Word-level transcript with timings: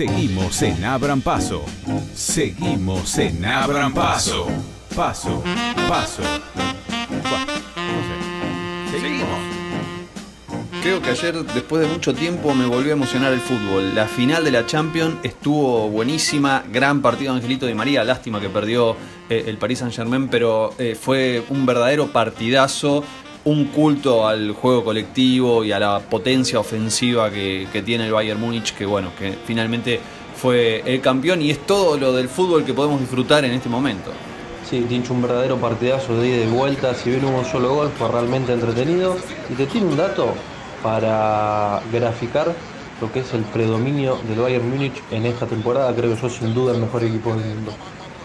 Seguimos 0.00 0.62
en 0.62 0.82
Abran 0.82 1.20
Paso. 1.20 1.62
Seguimos 2.14 3.18
en 3.18 3.44
Abran 3.44 3.92
Paso. 3.92 4.46
Paso, 4.96 5.42
paso. 5.86 6.22
Seguimos. 8.90 9.28
Creo 10.80 11.02
que 11.02 11.10
ayer, 11.10 11.44
después 11.44 11.82
de 11.82 11.92
mucho 11.92 12.14
tiempo, 12.14 12.54
me 12.54 12.64
volvió 12.64 12.92
a 12.92 12.96
emocionar 12.96 13.34
el 13.34 13.40
fútbol. 13.40 13.94
La 13.94 14.06
final 14.06 14.42
de 14.42 14.52
la 14.52 14.64
Champions 14.64 15.16
estuvo 15.22 15.90
buenísima, 15.90 16.64
gran 16.72 17.02
partido 17.02 17.34
Angelito 17.34 17.66
Di 17.66 17.74
María, 17.74 18.02
lástima 18.02 18.40
que 18.40 18.48
perdió 18.48 18.96
eh, 19.28 19.44
el 19.48 19.58
Paris 19.58 19.80
Saint 19.80 19.94
Germain, 19.94 20.28
pero 20.28 20.72
eh, 20.78 20.96
fue 20.98 21.44
un 21.50 21.66
verdadero 21.66 22.10
partidazo, 22.10 23.04
un 23.44 23.66
culto 23.66 24.26
al 24.26 24.52
juego 24.52 24.84
colectivo 24.84 25.64
y 25.64 25.72
a 25.72 25.78
la 25.78 26.00
potencia 26.00 26.60
ofensiva 26.60 27.30
que, 27.30 27.82
tiene 27.84 28.06
el 28.06 28.12
Bayern 28.12 28.40
Múnich, 28.40 28.74
que 28.74 28.84
bueno, 28.84 29.10
que 29.18 29.36
finalmente 29.44 30.00
fue 30.36 30.82
el 30.84 31.00
campeón 31.00 31.40
y 31.42 31.50
es 31.50 31.66
todo 31.66 31.96
lo 31.96 32.12
del 32.12 32.28
fútbol 32.28 32.64
que 32.64 32.74
podemos 32.74 33.00
disfrutar 33.00 33.44
en 33.44 33.52
este 33.52 33.68
momento. 33.68 34.10
Sí, 34.68 34.82
Tincho, 34.88 35.14
un 35.14 35.22
verdadero 35.22 35.56
partidazo 35.56 36.16
de 36.20 36.28
ida 36.28 36.44
y 36.44 36.48
vuelta. 36.48 36.94
Si 36.94 37.10
bien 37.10 37.24
hubo 37.24 37.38
un 37.38 37.44
solo 37.44 37.74
gol, 37.74 37.90
fue 37.98 38.08
realmente 38.08 38.52
entretenido. 38.52 39.16
Y 39.48 39.54
te 39.54 39.66
tiene 39.66 39.88
un 39.88 39.96
dato 39.96 40.32
para 40.82 41.82
graficar 41.92 42.54
lo 43.00 43.10
que 43.10 43.20
es 43.20 43.34
el 43.34 43.42
predominio 43.42 44.18
del 44.28 44.38
Bayern 44.38 44.70
Múnich 44.70 45.02
en 45.10 45.26
esta 45.26 45.46
temporada. 45.46 45.92
Creo 45.94 46.14
que 46.14 46.20
yo 46.20 46.28
sin 46.28 46.54
duda 46.54 46.74
el 46.74 46.80
mejor 46.80 47.02
equipo 47.02 47.34
del 47.34 47.54
mundo. 47.54 47.72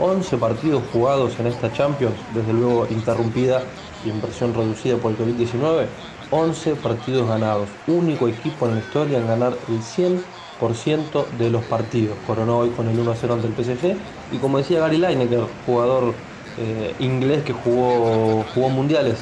11 0.00 0.36
partidos 0.36 0.82
jugados 0.92 1.38
en 1.38 1.46
esta 1.46 1.72
Champions, 1.72 2.16
desde 2.34 2.52
luego 2.52 2.86
interrumpida 2.90 3.62
y 4.04 4.10
en 4.10 4.20
versión 4.20 4.54
reducida 4.54 4.96
por 4.96 5.12
el 5.12 5.18
COVID-19. 5.18 5.86
11 6.30 6.74
partidos 6.76 7.28
ganados. 7.28 7.68
Único 7.86 8.28
equipo 8.28 8.66
en 8.66 8.74
la 8.76 8.80
historia 8.80 9.18
en 9.18 9.26
ganar 9.26 9.56
el 9.68 9.80
100% 9.80 11.26
de 11.38 11.50
los 11.50 11.64
partidos. 11.64 12.16
Coronó 12.26 12.58
hoy 12.58 12.70
con 12.70 12.88
el 12.88 12.98
1-0 12.98 13.32
ante 13.32 13.46
el 13.46 13.54
PSG. 13.54 13.96
Y 14.32 14.38
como 14.38 14.58
decía 14.58 14.80
Gary 14.80 14.98
Lineker, 14.98 15.44
jugador 15.66 16.14
eh, 16.58 16.94
inglés 16.98 17.42
que 17.42 17.52
jugó, 17.52 18.44
jugó 18.54 18.68
mundiales, 18.68 19.18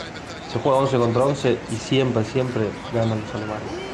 se 0.53 0.59
juega 0.59 0.79
11 0.79 0.99
contra 0.99 1.25
11 1.25 1.59
y 1.71 1.77
siempre, 1.77 2.25
siempre 2.25 2.65
ganan 2.93 3.21
los 3.21 3.35
alemanes. 3.35 3.92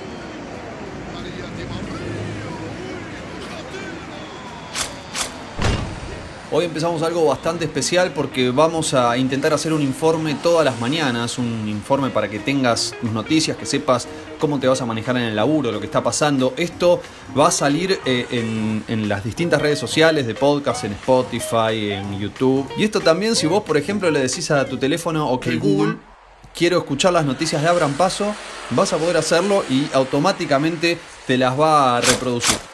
Hoy 6.50 6.64
empezamos 6.64 7.02
algo 7.02 7.27
bastante 7.27 7.66
especial 7.66 8.12
porque 8.14 8.50
vamos 8.50 8.94
a 8.94 9.18
intentar 9.18 9.52
hacer 9.52 9.74
un 9.74 9.82
informe 9.82 10.34
todas 10.42 10.64
las 10.64 10.80
mañanas, 10.80 11.36
un 11.36 11.68
informe 11.68 12.08
para 12.08 12.28
que 12.30 12.38
tengas 12.38 12.94
tus 12.98 13.12
noticias, 13.12 13.54
que 13.54 13.66
sepas 13.66 14.08
cómo 14.38 14.58
te 14.58 14.66
vas 14.66 14.80
a 14.80 14.86
manejar 14.86 15.19
en 15.19 15.24
el 15.24 15.36
laburo, 15.36 15.70
lo 15.70 15.78
que 15.78 15.84
está 15.84 16.02
pasando. 16.02 16.54
Esto 16.56 17.02
va 17.38 17.48
a 17.48 17.50
salir 17.50 18.00
eh, 18.06 18.26
en, 18.30 18.82
en 18.88 19.10
las 19.10 19.24
distintas 19.24 19.60
redes 19.60 19.78
sociales 19.78 20.26
de 20.26 20.34
podcast, 20.34 20.84
en 20.84 20.92
Spotify, 20.92 21.92
en 21.92 22.19
YouTube. 22.19 22.66
Y 22.78 22.84
esto 22.84 23.00
también 23.00 23.36
si 23.36 23.46
vos, 23.46 23.62
por 23.62 23.76
ejemplo, 23.76 24.10
le 24.10 24.20
decís 24.20 24.50
a 24.50 24.64
tu 24.64 24.78
teléfono, 24.78 25.28
ok 25.28 25.48
Google, 25.60 25.96
quiero 26.54 26.78
escuchar 26.78 27.12
las 27.12 27.26
noticias 27.26 27.60
de 27.60 27.69
Abran 27.69 27.92
Paso, 27.92 28.34
vas 28.70 28.91
a 28.94 28.96
poder 28.96 29.19
hacerlo 29.19 29.64
y 29.69 29.86
automáticamente 29.92 30.98
te 31.26 31.36
las 31.36 31.60
va 31.60 31.98
a 31.98 32.00
reproducir. 32.00 32.67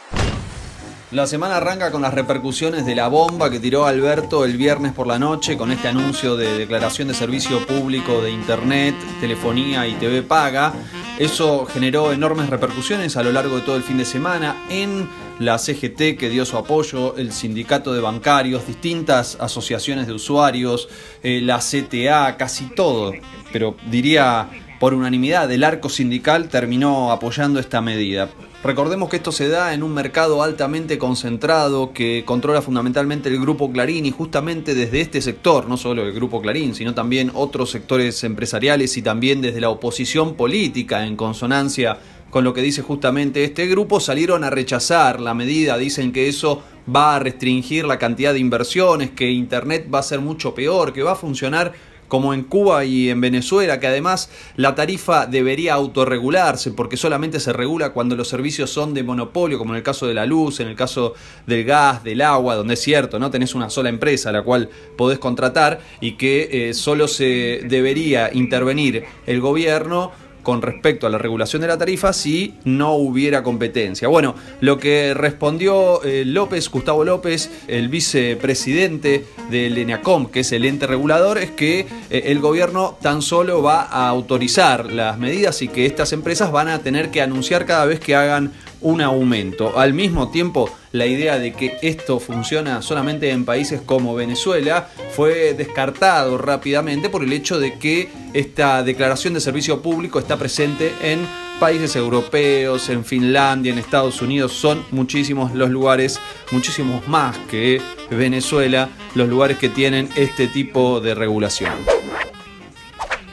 La 1.14 1.28
semana 1.28 1.58
arranca 1.58 1.92
con 1.92 2.02
las 2.02 2.12
repercusiones 2.12 2.84
de 2.84 2.96
la 2.96 3.06
bomba 3.06 3.48
que 3.48 3.60
tiró 3.60 3.86
Alberto 3.86 4.44
el 4.44 4.56
viernes 4.56 4.92
por 4.92 5.06
la 5.06 5.16
noche 5.16 5.56
con 5.56 5.70
este 5.70 5.86
anuncio 5.86 6.36
de 6.36 6.58
declaración 6.58 7.06
de 7.06 7.14
servicio 7.14 7.64
público 7.64 8.20
de 8.20 8.32
Internet, 8.32 8.96
telefonía 9.20 9.86
y 9.86 9.92
TV 9.92 10.24
paga. 10.24 10.72
Eso 11.16 11.66
generó 11.66 12.12
enormes 12.12 12.50
repercusiones 12.50 13.16
a 13.16 13.22
lo 13.22 13.30
largo 13.30 13.54
de 13.54 13.62
todo 13.62 13.76
el 13.76 13.84
fin 13.84 13.96
de 13.96 14.04
semana 14.04 14.64
en 14.68 15.08
la 15.38 15.58
CGT 15.58 16.18
que 16.18 16.30
dio 16.30 16.44
su 16.44 16.56
apoyo, 16.56 17.16
el 17.16 17.32
sindicato 17.32 17.94
de 17.94 18.00
bancarios, 18.00 18.66
distintas 18.66 19.36
asociaciones 19.38 20.08
de 20.08 20.14
usuarios, 20.14 20.88
eh, 21.22 21.40
la 21.40 21.60
CTA, 21.60 22.36
casi 22.36 22.66
todo, 22.74 23.12
pero 23.52 23.76
diría 23.88 24.48
por 24.84 24.92
unanimidad 24.92 25.50
el 25.50 25.64
arco 25.64 25.88
sindical 25.88 26.50
terminó 26.50 27.10
apoyando 27.10 27.58
esta 27.58 27.80
medida. 27.80 28.28
Recordemos 28.62 29.08
que 29.08 29.16
esto 29.16 29.32
se 29.32 29.48
da 29.48 29.72
en 29.72 29.82
un 29.82 29.94
mercado 29.94 30.42
altamente 30.42 30.98
concentrado 30.98 31.94
que 31.94 32.22
controla 32.26 32.60
fundamentalmente 32.60 33.30
el 33.30 33.40
grupo 33.40 33.72
Clarín 33.72 34.04
y 34.04 34.10
justamente 34.10 34.74
desde 34.74 35.00
este 35.00 35.22
sector, 35.22 35.70
no 35.70 35.78
solo 35.78 36.02
el 36.02 36.12
grupo 36.12 36.42
Clarín, 36.42 36.74
sino 36.74 36.92
también 36.92 37.30
otros 37.32 37.70
sectores 37.70 38.22
empresariales 38.24 38.94
y 38.98 39.00
también 39.00 39.40
desde 39.40 39.62
la 39.62 39.70
oposición 39.70 40.34
política 40.34 41.06
en 41.06 41.16
consonancia 41.16 41.96
con 42.28 42.44
lo 42.44 42.52
que 42.52 42.60
dice 42.60 42.82
justamente 42.82 43.42
este 43.42 43.66
grupo, 43.66 44.00
salieron 44.00 44.44
a 44.44 44.50
rechazar 44.50 45.18
la 45.18 45.32
medida, 45.32 45.78
dicen 45.78 46.12
que 46.12 46.28
eso 46.28 46.62
va 46.94 47.16
a 47.16 47.20
restringir 47.20 47.86
la 47.86 47.98
cantidad 47.98 48.34
de 48.34 48.40
inversiones, 48.40 49.12
que 49.12 49.30
Internet 49.30 49.88
va 49.94 50.00
a 50.00 50.02
ser 50.02 50.20
mucho 50.20 50.54
peor, 50.54 50.92
que 50.92 51.02
va 51.02 51.12
a 51.12 51.16
funcionar 51.16 51.72
como 52.08 52.34
en 52.34 52.42
Cuba 52.42 52.84
y 52.84 53.10
en 53.10 53.20
Venezuela, 53.20 53.80
que 53.80 53.86
además 53.86 54.30
la 54.56 54.74
tarifa 54.74 55.26
debería 55.26 55.74
autorregularse 55.74 56.70
porque 56.72 56.96
solamente 56.96 57.40
se 57.40 57.52
regula 57.52 57.90
cuando 57.90 58.16
los 58.16 58.28
servicios 58.28 58.70
son 58.70 58.94
de 58.94 59.02
monopolio, 59.02 59.58
como 59.58 59.72
en 59.72 59.78
el 59.78 59.82
caso 59.82 60.06
de 60.06 60.14
la 60.14 60.26
luz, 60.26 60.60
en 60.60 60.68
el 60.68 60.76
caso 60.76 61.14
del 61.46 61.64
gas, 61.64 62.04
del 62.04 62.20
agua, 62.20 62.54
donde 62.54 62.74
es 62.74 62.80
cierto, 62.80 63.18
¿no? 63.18 63.30
Tenés 63.30 63.54
una 63.54 63.70
sola 63.70 63.88
empresa 63.88 64.30
a 64.30 64.32
la 64.32 64.42
cual 64.42 64.68
podés 64.96 65.18
contratar 65.18 65.80
y 66.00 66.12
que 66.12 66.68
eh, 66.68 66.74
solo 66.74 67.08
se 67.08 67.60
debería 67.64 68.30
intervenir 68.32 69.04
el 69.26 69.40
gobierno 69.40 70.12
con 70.44 70.62
respecto 70.62 71.08
a 71.08 71.10
la 71.10 71.18
regulación 71.18 71.62
de 71.62 71.66
la 71.66 71.76
tarifa 71.76 72.12
si 72.12 72.54
no 72.62 72.94
hubiera 72.94 73.42
competencia. 73.42 74.06
Bueno, 74.06 74.36
lo 74.60 74.78
que 74.78 75.12
respondió 75.14 76.04
eh, 76.04 76.24
López, 76.24 76.70
Gustavo 76.70 77.02
López, 77.02 77.50
el 77.66 77.88
vicepresidente 77.88 79.26
del 79.50 79.76
ENEACOM, 79.76 80.26
que 80.26 80.40
es 80.40 80.52
el 80.52 80.64
ente 80.64 80.86
regulador, 80.86 81.38
es 81.38 81.50
que 81.50 81.80
eh, 82.10 82.22
el 82.26 82.38
gobierno 82.38 82.96
tan 83.02 83.22
solo 83.22 83.62
va 83.62 83.82
a 83.82 84.08
autorizar 84.08 84.92
las 84.92 85.18
medidas 85.18 85.62
y 85.62 85.68
que 85.68 85.86
estas 85.86 86.12
empresas 86.12 86.52
van 86.52 86.68
a 86.68 86.78
tener 86.78 87.10
que 87.10 87.22
anunciar 87.22 87.66
cada 87.66 87.86
vez 87.86 87.98
que 87.98 88.14
hagan 88.14 88.52
un 88.84 89.00
aumento. 89.00 89.78
Al 89.78 89.92
mismo 89.92 90.30
tiempo, 90.30 90.70
la 90.92 91.06
idea 91.06 91.38
de 91.38 91.52
que 91.52 91.76
esto 91.82 92.20
funciona 92.20 92.80
solamente 92.82 93.30
en 93.30 93.44
países 93.44 93.80
como 93.80 94.14
Venezuela 94.14 94.88
fue 95.10 95.54
descartado 95.54 96.38
rápidamente 96.38 97.08
por 97.08 97.24
el 97.24 97.32
hecho 97.32 97.58
de 97.58 97.78
que 97.78 98.08
esta 98.32 98.82
declaración 98.84 99.34
de 99.34 99.40
servicio 99.40 99.82
público 99.82 100.18
está 100.18 100.36
presente 100.36 100.92
en 101.02 101.26
países 101.58 101.96
europeos, 101.96 102.88
en 102.90 103.04
Finlandia, 103.04 103.72
en 103.72 103.78
Estados 103.78 104.22
Unidos. 104.22 104.52
Son 104.52 104.84
muchísimos 104.90 105.54
los 105.54 105.70
lugares, 105.70 106.20
muchísimos 106.52 107.06
más 107.08 107.36
que 107.50 107.80
Venezuela, 108.10 108.90
los 109.14 109.28
lugares 109.28 109.58
que 109.58 109.68
tienen 109.68 110.08
este 110.16 110.46
tipo 110.46 111.00
de 111.00 111.14
regulación. 111.14 112.03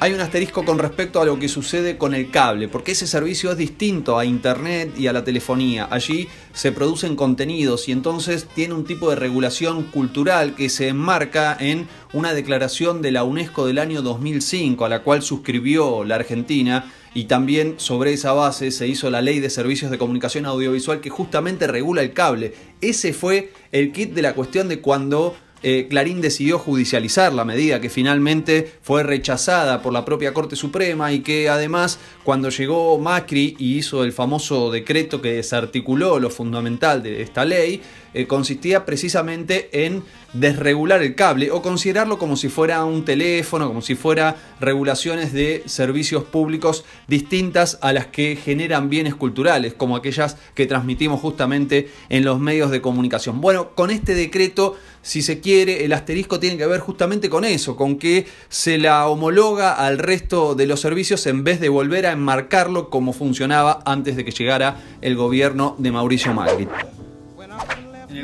Hay 0.03 0.13
un 0.13 0.19
asterisco 0.19 0.65
con 0.65 0.79
respecto 0.79 1.21
a 1.21 1.25
lo 1.25 1.37
que 1.37 1.47
sucede 1.47 1.99
con 1.99 2.15
el 2.15 2.31
cable, 2.31 2.67
porque 2.67 2.93
ese 2.93 3.05
servicio 3.05 3.51
es 3.51 3.57
distinto 3.57 4.17
a 4.17 4.25
Internet 4.25 4.97
y 4.97 5.05
a 5.05 5.13
la 5.13 5.23
telefonía. 5.23 5.87
Allí 5.91 6.27
se 6.53 6.71
producen 6.71 7.15
contenidos 7.15 7.87
y 7.87 7.91
entonces 7.91 8.47
tiene 8.55 8.73
un 8.73 8.83
tipo 8.83 9.11
de 9.11 9.15
regulación 9.15 9.83
cultural 9.83 10.55
que 10.55 10.69
se 10.69 10.87
enmarca 10.87 11.55
en 11.59 11.87
una 12.13 12.33
declaración 12.33 13.03
de 13.03 13.11
la 13.11 13.23
UNESCO 13.23 13.67
del 13.67 13.77
año 13.77 14.01
2005, 14.01 14.85
a 14.85 14.89
la 14.89 15.03
cual 15.03 15.21
suscribió 15.21 16.03
la 16.03 16.15
Argentina. 16.15 16.91
Y 17.13 17.25
también 17.25 17.75
sobre 17.77 18.13
esa 18.13 18.33
base 18.33 18.71
se 18.71 18.87
hizo 18.87 19.11
la 19.11 19.21
ley 19.21 19.39
de 19.39 19.51
servicios 19.51 19.91
de 19.91 19.99
comunicación 19.99 20.47
audiovisual 20.47 20.99
que 20.99 21.11
justamente 21.11 21.67
regula 21.67 22.01
el 22.01 22.13
cable. 22.13 22.55
Ese 22.81 23.13
fue 23.13 23.53
el 23.71 23.91
kit 23.91 24.13
de 24.13 24.23
la 24.23 24.33
cuestión 24.33 24.67
de 24.67 24.79
cuando 24.79 25.35
eh, 25.63 25.87
Clarín 25.89 26.21
decidió 26.21 26.57
judicializar 26.57 27.33
la 27.33 27.45
medida 27.45 27.79
que 27.79 27.89
finalmente 27.89 28.71
fue 28.81 29.03
rechazada 29.03 29.81
por 29.81 29.93
la 29.93 30.05
propia 30.05 30.33
Corte 30.33 30.55
Suprema 30.55 31.11
y 31.13 31.19
que 31.19 31.49
además 31.49 31.99
cuando 32.23 32.49
llegó 32.49 32.97
Macri 32.97 33.55
y 33.59 33.77
hizo 33.77 34.03
el 34.03 34.11
famoso 34.11 34.71
decreto 34.71 35.21
que 35.21 35.33
desarticuló 35.33 36.19
lo 36.19 36.29
fundamental 36.29 37.03
de 37.03 37.21
esta 37.21 37.45
ley, 37.45 37.81
eh, 38.13 38.27
consistía 38.27 38.85
precisamente 38.85 39.85
en 39.85 40.03
desregular 40.33 41.01
el 41.01 41.15
cable 41.15 41.51
o 41.51 41.61
considerarlo 41.61 42.17
como 42.17 42.35
si 42.35 42.49
fuera 42.49 42.83
un 42.83 43.05
teléfono, 43.05 43.67
como 43.67 43.81
si 43.81 43.95
fuera 43.95 44.35
regulaciones 44.59 45.31
de 45.31 45.63
servicios 45.65 46.23
públicos 46.23 46.83
distintas 47.07 47.77
a 47.81 47.93
las 47.93 48.07
que 48.07 48.35
generan 48.35 48.89
bienes 48.89 49.15
culturales, 49.15 49.73
como 49.73 49.95
aquellas 49.95 50.37
que 50.55 50.65
transmitimos 50.65 51.21
justamente 51.21 51.89
en 52.09 52.25
los 52.25 52.39
medios 52.39 52.71
de 52.71 52.81
comunicación. 52.81 53.39
Bueno, 53.39 53.75
con 53.75 53.91
este 53.91 54.13
decreto, 54.13 54.75
si 55.01 55.21
se 55.21 55.39
quiere, 55.39 55.83
el 55.85 55.93
asterisco 55.93 56.39
tiene 56.39 56.57
que 56.57 56.67
ver 56.67 56.79
justamente 56.79 57.29
con 57.29 57.43
eso, 57.43 57.75
con 57.75 57.97
que 57.97 58.27
se 58.49 58.77
la 58.77 59.07
homologa 59.07 59.73
al 59.73 59.97
resto 59.97 60.55
de 60.55 60.67
los 60.67 60.79
servicios 60.79 61.25
en 61.27 61.43
vez 61.43 61.59
de 61.59 61.69
volver 61.69 62.05
a 62.05 62.11
enmarcarlo 62.11 62.89
como 62.89 63.13
funcionaba 63.13 63.81
antes 63.85 64.15
de 64.15 64.25
que 64.25 64.31
llegara 64.31 64.81
el 65.01 65.15
gobierno 65.15 65.75
de 65.79 65.91
Mauricio 65.91 66.33
Macri. 66.33 66.67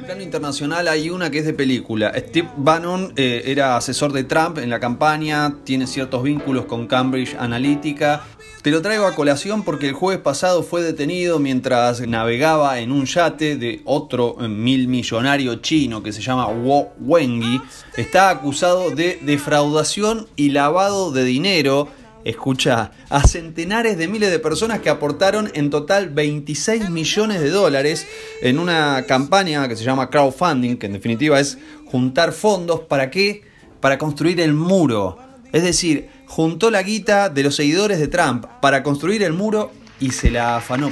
Plano 0.07 0.23
internacional 0.23 0.87
hay 0.87 1.09
una 1.09 1.29
que 1.29 1.39
es 1.39 1.45
de 1.45 1.53
película. 1.53 2.13
Steve 2.15 2.47
Bannon 2.55 3.11
eh, 3.17 3.43
era 3.47 3.75
asesor 3.75 4.13
de 4.13 4.23
Trump 4.23 4.57
en 4.57 4.69
la 4.69 4.79
campaña, 4.79 5.55
tiene 5.65 5.85
ciertos 5.85 6.23
vínculos 6.23 6.63
con 6.63 6.87
Cambridge 6.87 7.35
Analytica. 7.37 8.23
Te 8.61 8.71
lo 8.71 8.81
traigo 8.81 9.05
a 9.05 9.15
colación 9.15 9.63
porque 9.63 9.89
el 9.89 9.93
jueves 9.93 10.21
pasado 10.21 10.63
fue 10.63 10.81
detenido 10.81 11.39
mientras 11.39 11.99
navegaba 12.07 12.79
en 12.79 12.93
un 12.93 13.03
yate 13.05 13.57
de 13.57 13.81
otro 13.83 14.37
eh, 14.39 14.47
mil 14.47 14.87
millonario 14.87 15.55
chino 15.55 16.01
que 16.01 16.13
se 16.13 16.21
llama 16.21 16.47
Wo 16.47 16.93
Wengi. 17.01 17.61
Está 17.97 18.29
acusado 18.29 18.91
de 18.91 19.19
defraudación 19.23 20.25
y 20.37 20.51
lavado 20.51 21.11
de 21.11 21.25
dinero 21.25 21.89
escucha, 22.29 22.91
a 23.09 23.27
centenares 23.27 23.97
de 23.97 24.07
miles 24.07 24.31
de 24.31 24.39
personas 24.39 24.79
que 24.79 24.89
aportaron 24.89 25.49
en 25.53 25.69
total 25.69 26.09
26 26.09 26.89
millones 26.89 27.39
de 27.39 27.49
dólares 27.49 28.05
en 28.41 28.59
una 28.59 29.05
campaña 29.07 29.67
que 29.67 29.75
se 29.75 29.83
llama 29.83 30.09
crowdfunding, 30.09 30.77
que 30.77 30.87
en 30.87 30.93
definitiva 30.93 31.39
es 31.39 31.57
juntar 31.85 32.33
fondos 32.33 32.81
para 32.81 33.09
qué? 33.09 33.43
Para 33.79 33.97
construir 33.97 34.41
el 34.41 34.53
muro. 34.53 35.17
Es 35.53 35.63
decir, 35.63 36.09
juntó 36.25 36.69
la 36.69 36.83
guita 36.83 37.29
de 37.29 37.43
los 37.43 37.55
seguidores 37.55 37.99
de 37.99 38.07
Trump 38.07 38.45
para 38.61 38.83
construir 38.83 39.23
el 39.23 39.33
muro 39.33 39.71
y 39.99 40.11
se 40.11 40.29
la 40.29 40.57
afanó. 40.57 40.91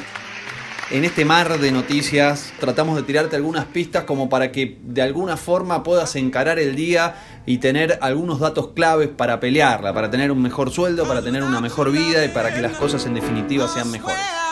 En 0.91 1.03
este 1.03 1.25
mar 1.25 1.59
de 1.59 1.71
noticias 1.71 2.53
tratamos 2.59 2.95
de 2.95 3.01
tirarte 3.01 3.35
algunas 3.35 3.65
pistas 3.65 4.03
como 4.03 4.29
para 4.29 4.51
que 4.51 4.77
de 4.83 5.01
alguna 5.01 5.35
forma 5.35 5.81
puedas 5.81 6.15
encarar 6.15 6.59
el 6.59 6.75
día 6.75 7.15
y 7.47 7.57
tener 7.57 7.97
algunos 8.01 8.39
datos 8.39 8.69
claves 8.75 9.09
para 9.09 9.39
pelearla, 9.39 9.95
para 9.95 10.11
tener 10.11 10.31
un 10.31 10.43
mejor 10.43 10.69
sueldo, 10.69 11.07
para 11.07 11.23
tener 11.23 11.41
una 11.41 11.59
mejor 11.59 11.91
vida 11.91 12.23
y 12.23 12.29
para 12.29 12.53
que 12.53 12.61
las 12.61 12.73
cosas 12.77 13.03
en 13.07 13.15
definitiva 13.15 13.67
sean 13.67 13.89
mejores. 13.89 14.44